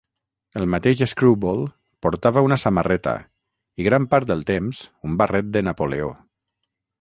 El 0.59 0.63
mateix 0.75 1.01
Screwball 1.09 1.59
portava 2.05 2.43
una 2.47 2.57
samarreta 2.61 3.13
i, 3.25 3.85
gran 3.89 4.09
part 4.15 4.33
del 4.33 4.43
temps, 4.49 4.81
un 5.11 5.21
barret 5.23 5.53
de 5.59 5.65
Napoleó. 5.71 6.11